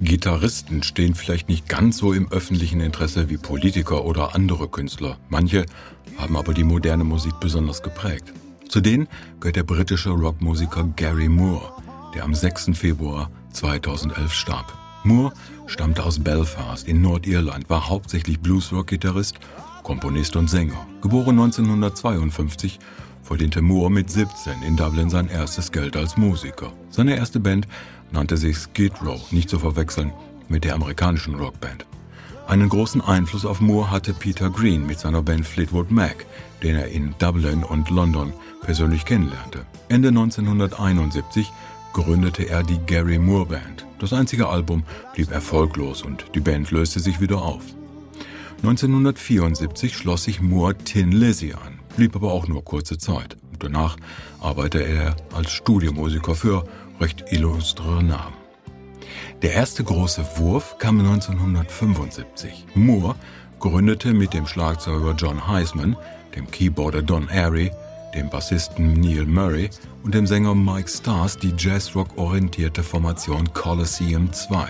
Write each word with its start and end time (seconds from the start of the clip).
Gitarristen 0.00 0.84
stehen 0.84 1.16
vielleicht 1.16 1.48
nicht 1.48 1.68
ganz 1.68 1.98
so 1.98 2.12
im 2.12 2.30
öffentlichen 2.30 2.80
Interesse 2.80 3.28
wie 3.30 3.36
Politiker 3.36 4.04
oder 4.04 4.34
andere 4.34 4.68
Künstler. 4.68 5.18
Manche 5.28 5.66
haben 6.16 6.36
aber 6.36 6.54
die 6.54 6.62
moderne 6.62 7.02
Musik 7.02 7.40
besonders 7.40 7.82
geprägt. 7.82 8.32
Zu 8.68 8.80
denen 8.80 9.08
gehört 9.40 9.56
der 9.56 9.64
britische 9.64 10.10
Rockmusiker 10.10 10.84
Gary 10.94 11.28
Moore, 11.28 11.72
der 12.14 12.22
am 12.22 12.32
6. 12.32 12.70
Februar 12.74 13.28
2011 13.52 14.32
starb. 14.32 14.72
Moore 15.02 15.32
stammte 15.66 16.04
aus 16.04 16.20
Belfast 16.20 16.86
in 16.86 17.02
Nordirland, 17.02 17.68
war 17.68 17.88
hauptsächlich 17.88 18.38
Bluesrock-Gitarrist, 18.38 19.36
Komponist 19.82 20.36
und 20.36 20.48
Sänger. 20.48 20.86
Geboren 21.02 21.40
1952 21.40 22.78
verdiente 23.28 23.60
Moore 23.60 23.90
mit 23.90 24.10
17 24.10 24.62
in 24.62 24.74
Dublin 24.74 25.10
sein 25.10 25.28
erstes 25.28 25.70
Geld 25.70 25.98
als 25.98 26.16
Musiker. 26.16 26.72
Seine 26.88 27.14
erste 27.14 27.38
Band 27.38 27.68
nannte 28.10 28.38
sich 28.38 28.56
Skid 28.56 28.94
Row, 29.04 29.20
nicht 29.32 29.50
zu 29.50 29.58
verwechseln 29.58 30.14
mit 30.48 30.64
der 30.64 30.74
amerikanischen 30.74 31.34
Rockband. 31.34 31.84
Einen 32.46 32.70
großen 32.70 33.02
Einfluss 33.02 33.44
auf 33.44 33.60
Moore 33.60 33.90
hatte 33.90 34.14
Peter 34.14 34.48
Green 34.48 34.86
mit 34.86 34.98
seiner 34.98 35.20
Band 35.20 35.46
Fleetwood 35.46 35.90
Mac, 35.90 36.24
den 36.62 36.74
er 36.74 36.88
in 36.88 37.14
Dublin 37.18 37.64
und 37.64 37.90
London 37.90 38.32
persönlich 38.62 39.04
kennenlernte. 39.04 39.66
Ende 39.90 40.08
1971 40.08 41.52
gründete 41.92 42.48
er 42.48 42.62
die 42.62 42.78
Gary 42.78 43.18
Moore 43.18 43.44
Band. 43.44 43.84
Das 43.98 44.14
einzige 44.14 44.48
Album 44.48 44.84
blieb 45.12 45.30
erfolglos 45.30 46.00
und 46.00 46.24
die 46.34 46.40
Band 46.40 46.70
löste 46.70 47.00
sich 47.00 47.20
wieder 47.20 47.42
auf. 47.42 47.62
1974 48.62 49.94
schloss 49.94 50.24
sich 50.24 50.40
Moore 50.40 50.78
Tin 50.78 51.12
Lizzy 51.12 51.52
an, 51.52 51.77
blieb 51.98 52.14
aber 52.14 52.32
auch 52.32 52.46
nur 52.46 52.64
kurze 52.64 52.96
Zeit. 52.96 53.36
Danach 53.58 53.96
arbeitete 54.40 54.84
er 54.84 55.16
als 55.34 55.50
Studiomusiker 55.50 56.36
für 56.36 56.64
recht 57.00 57.24
illustre 57.32 58.04
Namen. 58.04 58.36
Der 59.42 59.52
erste 59.54 59.82
große 59.82 60.24
Wurf 60.36 60.78
kam 60.78 61.00
1975. 61.00 62.66
Moore 62.76 63.16
gründete 63.58 64.14
mit 64.14 64.32
dem 64.32 64.46
Schlagzeuger 64.46 65.16
John 65.18 65.48
Heisman, 65.48 65.96
dem 66.36 66.48
Keyboarder 66.48 67.02
Don 67.02 67.28
Airy, 67.28 67.72
dem 68.14 68.30
Bassisten 68.30 68.92
Neil 68.92 69.26
Murray 69.26 69.68
und 70.04 70.14
dem 70.14 70.28
Sänger 70.28 70.54
Mike 70.54 70.88
Stars 70.88 71.36
die 71.36 71.52
Jazzrock-orientierte 71.58 72.84
Formation 72.84 73.52
Coliseum 73.52 74.32
2. 74.32 74.68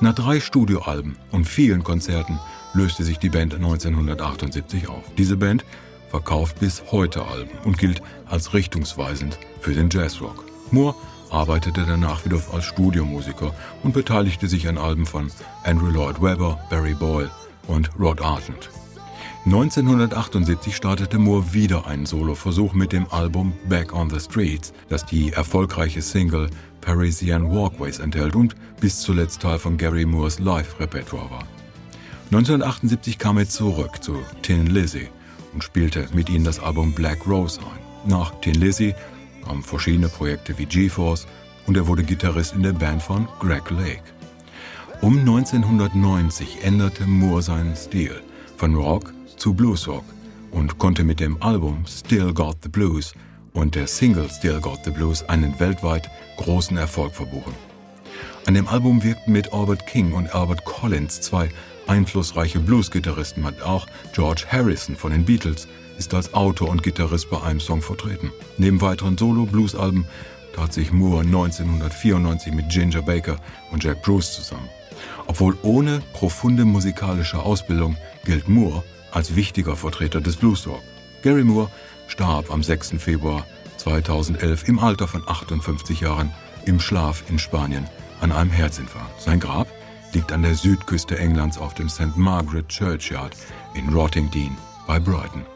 Nach 0.00 0.14
drei 0.14 0.40
Studioalben 0.40 1.16
und 1.30 1.46
vielen 1.46 1.82
Konzerten 1.82 2.38
löste 2.74 3.02
sich 3.02 3.18
die 3.18 3.30
Band 3.30 3.54
1978 3.54 4.88
auf. 4.88 5.04
Diese 5.16 5.38
Band 5.38 5.64
verkauft 6.14 6.60
bis 6.60 6.80
heute 6.92 7.26
Alben 7.26 7.58
und 7.64 7.76
gilt 7.76 8.00
als 8.26 8.54
richtungsweisend 8.54 9.36
für 9.60 9.74
den 9.74 9.90
Jazzrock. 9.90 10.44
Moore 10.70 10.94
arbeitete 11.28 11.84
danach 11.84 12.24
wieder 12.24 12.40
als 12.52 12.66
Studiomusiker 12.66 13.52
und 13.82 13.94
beteiligte 13.94 14.46
sich 14.46 14.68
an 14.68 14.78
Alben 14.78 15.06
von 15.06 15.32
Andrew 15.64 15.90
Lloyd 15.90 16.22
Webber, 16.22 16.60
Barry 16.70 16.94
Boyle 16.94 17.32
und 17.66 17.90
Rod 17.98 18.22
Argent. 18.22 18.70
1978 19.46 20.76
startete 20.76 21.18
Moore 21.18 21.52
wieder 21.52 21.84
einen 21.88 22.06
Soloversuch 22.06 22.74
mit 22.74 22.92
dem 22.92 23.08
Album 23.10 23.52
Back 23.68 23.92
on 23.92 24.08
the 24.08 24.20
Streets, 24.20 24.72
das 24.88 25.04
die 25.04 25.32
erfolgreiche 25.32 26.00
Single 26.00 26.48
Parisian 26.80 27.50
Walkways 27.50 27.98
enthält 27.98 28.36
und 28.36 28.54
bis 28.80 29.00
zuletzt 29.00 29.42
Teil 29.42 29.58
von 29.58 29.76
Gary 29.76 30.06
Moores 30.06 30.38
Live-Repertoire 30.38 31.28
war. 31.28 31.48
1978 32.26 33.18
kam 33.18 33.38
er 33.38 33.48
zurück 33.48 34.00
zu 34.00 34.22
Tin 34.42 34.66
Lizzy 34.66 35.08
und 35.54 35.64
spielte 35.64 36.08
mit 36.12 36.28
ihnen 36.28 36.44
das 36.44 36.58
Album 36.58 36.92
Black 36.92 37.26
Rose 37.26 37.60
ein. 37.60 38.10
Nach 38.10 38.32
Tin 38.40 38.54
Lizzy 38.54 38.94
kamen 39.44 39.62
verschiedene 39.62 40.08
Projekte 40.08 40.58
wie 40.58 40.66
GeForce 40.66 41.26
und 41.66 41.76
er 41.76 41.86
wurde 41.86 42.02
Gitarrist 42.02 42.54
in 42.54 42.62
der 42.62 42.72
Band 42.72 43.02
von 43.02 43.28
Greg 43.40 43.70
Lake. 43.70 44.02
Um 45.00 45.18
1990 45.18 46.64
änderte 46.64 47.06
Moore 47.06 47.42
seinen 47.42 47.76
Stil 47.76 48.20
von 48.56 48.74
Rock 48.74 49.12
zu 49.36 49.54
Bluesrock 49.54 50.04
und 50.50 50.78
konnte 50.78 51.04
mit 51.04 51.20
dem 51.20 51.42
Album 51.42 51.84
Still 51.86 52.32
Got 52.32 52.58
the 52.62 52.68
Blues 52.68 53.14
und 53.52 53.74
der 53.74 53.86
Single 53.86 54.28
Still 54.30 54.60
Got 54.60 54.80
the 54.84 54.90
Blues 54.90 55.22
einen 55.28 55.58
weltweit 55.58 56.08
großen 56.36 56.76
Erfolg 56.76 57.14
verbuchen. 57.14 57.54
An 58.46 58.54
dem 58.54 58.68
Album 58.68 59.02
wirkten 59.02 59.32
mit 59.32 59.52
Albert 59.52 59.86
King 59.86 60.12
und 60.12 60.34
Albert 60.34 60.64
Collins 60.64 61.20
zwei 61.20 61.48
einflussreiche 61.86 62.60
Bluesgitarristen 62.60 63.42
mit. 63.42 63.62
Auch 63.62 63.86
George 64.12 64.44
Harrison 64.50 64.96
von 64.96 65.12
den 65.12 65.24
Beatles 65.24 65.68
ist 65.98 66.14
als 66.14 66.34
Autor 66.34 66.68
und 66.70 66.82
Gitarrist 66.82 67.30
bei 67.30 67.42
einem 67.42 67.60
Song 67.60 67.82
vertreten. 67.82 68.32
Neben 68.58 68.80
weiteren 68.80 69.16
Solo-Blues-Alben 69.16 70.06
tat 70.54 70.72
sich 70.72 70.92
Moore 70.92 71.22
1994 71.22 72.52
mit 72.52 72.68
Ginger 72.68 73.02
Baker 73.02 73.36
und 73.70 73.82
Jack 73.82 74.02
Bruce 74.02 74.32
zusammen. 74.34 74.68
Obwohl 75.26 75.56
ohne 75.62 76.02
profunde 76.12 76.64
musikalische 76.64 77.40
Ausbildung 77.40 77.96
gilt 78.24 78.48
Moore 78.48 78.82
als 79.10 79.36
wichtiger 79.36 79.76
Vertreter 79.76 80.20
des 80.20 80.36
Bluesrock. 80.36 80.82
Gary 81.22 81.44
Moore 81.44 81.70
starb 82.06 82.50
am 82.52 82.62
6. 82.62 82.94
Februar 82.98 83.46
2011 83.78 84.68
im 84.68 84.78
Alter 84.78 85.08
von 85.08 85.22
58 85.26 86.00
Jahren 86.00 86.30
im 86.64 86.80
Schlaf 86.80 87.24
in 87.28 87.38
Spanien 87.38 87.86
an 88.20 88.32
einem 88.32 88.50
Herzinfarkt. 88.50 89.20
Sein 89.20 89.40
Grab 89.40 89.68
liegt 90.14 90.32
an 90.32 90.42
der 90.42 90.54
Südküste 90.54 91.18
Englands 91.18 91.58
auf 91.58 91.74
dem 91.74 91.88
St. 91.88 92.16
Margaret 92.16 92.68
Churchyard 92.68 93.36
in 93.74 93.92
Rottingdean 93.92 94.56
bei 94.86 94.98
Brighton. 94.98 95.53